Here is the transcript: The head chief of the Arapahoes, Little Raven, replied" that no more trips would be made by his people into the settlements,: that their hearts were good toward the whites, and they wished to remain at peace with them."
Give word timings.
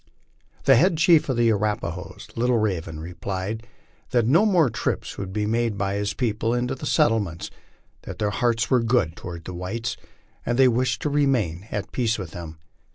The 0.63 0.77
head 0.77 0.97
chief 0.97 1.29
of 1.29 1.37
the 1.37 1.51
Arapahoes, 1.51 2.29
Little 2.35 2.57
Raven, 2.57 2.99
replied" 2.99 3.67
that 4.09 4.25
no 4.25 4.47
more 4.47 4.71
trips 4.71 5.15
would 5.19 5.31
be 5.31 5.45
made 5.45 5.77
by 5.77 5.93
his 5.93 6.15
people 6.15 6.55
into 6.55 6.73
the 6.73 6.87
settlements,: 6.87 7.51
that 8.01 8.17
their 8.17 8.31
hearts 8.31 8.71
were 8.71 8.81
good 8.81 9.15
toward 9.15 9.45
the 9.45 9.53
whites, 9.53 9.97
and 10.43 10.57
they 10.57 10.67
wished 10.67 11.03
to 11.03 11.09
remain 11.11 11.67
at 11.71 11.91
peace 11.91 12.17
with 12.17 12.31
them." 12.31 12.57